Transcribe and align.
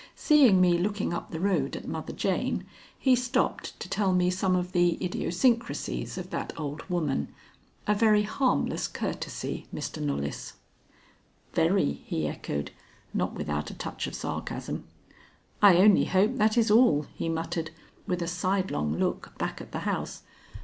"Seeing 0.15 0.59
me 0.59 0.79
looking 0.79 1.13
up 1.13 1.29
the 1.29 1.39
road 1.39 1.75
at 1.75 1.87
Mother 1.87 2.11
Jane, 2.11 2.65
he 2.97 3.15
stopped 3.15 3.79
to 3.79 3.87
tell 3.87 4.13
me 4.13 4.31
some 4.31 4.55
of 4.55 4.71
the 4.71 4.97
idiosyncrasies 4.99 6.17
of 6.17 6.31
that 6.31 6.59
old 6.59 6.81
woman. 6.89 7.27
A 7.85 7.93
very 7.93 8.23
harmless 8.23 8.87
courtesy, 8.87 9.67
Mr. 9.71 10.01
Knollys." 10.01 10.53
"Very," 11.53 12.01
he 12.03 12.25
echoed, 12.27 12.71
not 13.13 13.33
without 13.35 13.69
a 13.69 13.75
touch 13.75 14.07
of 14.07 14.15
sarcasm. 14.15 14.85
"I 15.61 15.77
only 15.77 16.05
hope 16.05 16.37
that 16.37 16.57
is 16.57 16.71
all," 16.71 17.05
he 17.13 17.29
muttered, 17.29 17.69
with 18.07 18.23
a 18.23 18.27
sidelong 18.27 18.97
look 18.97 19.37
back 19.37 19.61
at 19.61 19.71
the 19.71 19.81
house. 19.81 20.23